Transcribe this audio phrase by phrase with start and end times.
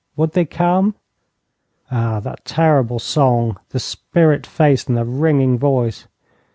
[0.15, 0.95] Would they come?
[1.91, 6.07] Ah, that terrible song, the spirit face and the ringing voice!